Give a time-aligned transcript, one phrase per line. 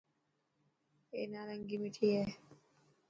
[1.15, 2.25] اي نارنگي مٺي هي.